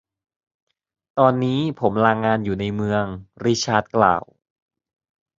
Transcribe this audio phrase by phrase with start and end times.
[1.19, 3.03] ตอนนี้ผมลางานอยู่ในเมือง
[3.43, 4.23] ริชาร์ดกล่าว